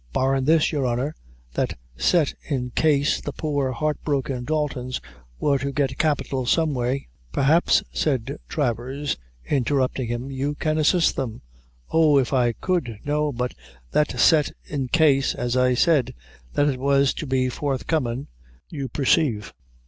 "Barrin' 0.13 0.45
this, 0.45 0.71
your 0.71 0.87
honor, 0.87 1.13
that 1.53 1.77
set 1.95 2.33
in 2.49 2.71
case 2.71 3.21
the 3.21 3.31
poor 3.31 3.71
heart 3.71 4.03
broken 4.03 4.43
Daltons 4.45 4.99
wor 5.39 5.59
to 5.59 5.71
get 5.71 5.99
capital 5.99 6.47
some 6.47 6.73
way." 6.73 7.07
"Perhaps," 7.31 7.83
said 7.93 8.39
Travers, 8.49 9.15
interrupting 9.45 10.07
him, 10.07 10.31
"you 10.31 10.55
can 10.55 10.79
assist 10.79 11.15
them." 11.15 11.43
"Oh, 11.91 12.17
if 12.17 12.33
I 12.33 12.53
could! 12.53 12.97
no, 13.05 13.31
but 13.31 13.53
that 13.91 14.19
set 14.19 14.51
in 14.65 14.87
case, 14.87 15.35
as 15.35 15.55
I 15.55 15.75
said, 15.75 16.15
that 16.53 16.67
it 16.67 16.79
was 16.79 17.13
to 17.13 17.27
be 17.27 17.47
forthcomin', 17.47 18.25
you 18.69 18.89
persave. 18.89 19.53